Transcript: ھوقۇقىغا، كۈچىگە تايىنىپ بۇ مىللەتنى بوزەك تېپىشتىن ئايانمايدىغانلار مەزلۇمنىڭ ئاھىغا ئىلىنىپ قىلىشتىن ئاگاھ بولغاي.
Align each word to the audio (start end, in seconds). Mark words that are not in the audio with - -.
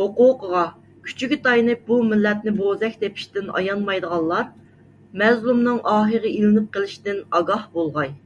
ھوقۇقىغا، 0.00 0.60
كۈچىگە 1.06 1.38
تايىنىپ 1.46 1.82
بۇ 1.88 1.96
مىللەتنى 2.10 2.54
بوزەك 2.60 2.94
تېپىشتىن 3.02 3.50
ئايانمايدىغانلار 3.58 4.46
مەزلۇمنىڭ 5.24 5.84
ئاھىغا 5.96 6.34
ئىلىنىپ 6.34 6.72
قىلىشتىن 6.78 7.22
ئاگاھ 7.32 7.70
بولغاي. 7.78 8.16